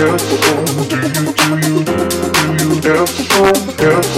ever 0.00 0.18
home? 0.18 0.64
Do 0.88 0.96
you, 0.96 1.24
do 1.38 1.48
you, 1.66 1.84
do 1.84 2.44
you 2.58 2.70
ever 2.90 3.06
home? 3.34 3.60
Ever 3.78 4.09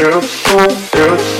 beautiful, 0.00 0.66
beautiful. 0.94 1.39